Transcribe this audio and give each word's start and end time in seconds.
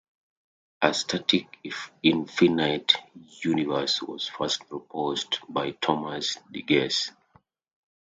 A 0.81 0.95
static 0.95 1.59
infinite 2.01 2.95
universe 3.43 4.01
was 4.01 4.27
first 4.27 4.67
proposed 4.67 5.37
by 5.47 5.69
Thomas 5.73 6.37
Digges. 6.51 7.11